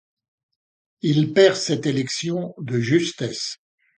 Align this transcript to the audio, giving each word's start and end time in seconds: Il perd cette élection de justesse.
Il 1.03 1.31
perd 1.31 1.57
cette 1.57 1.85
élection 1.85 2.55
de 2.57 2.79
justesse. 2.79 3.59